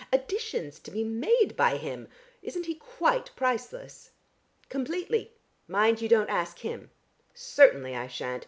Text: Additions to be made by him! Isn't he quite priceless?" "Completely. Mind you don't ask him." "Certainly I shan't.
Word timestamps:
Additions 0.11 0.79
to 0.79 0.89
be 0.89 1.03
made 1.03 1.53
by 1.55 1.77
him! 1.77 2.07
Isn't 2.41 2.65
he 2.65 2.73
quite 2.73 3.29
priceless?" 3.35 4.09
"Completely. 4.67 5.33
Mind 5.67 6.01
you 6.01 6.09
don't 6.09 6.27
ask 6.31 6.57
him." 6.57 6.89
"Certainly 7.35 7.95
I 7.95 8.07
shan't. 8.07 8.39